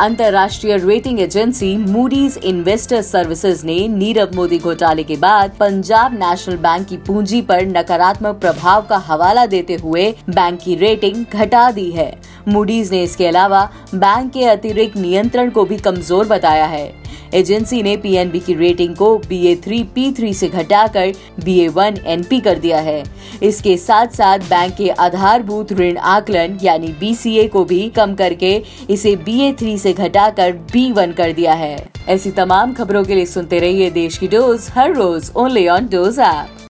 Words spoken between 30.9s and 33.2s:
One कर दिया है। ऐसी तमाम खबरों के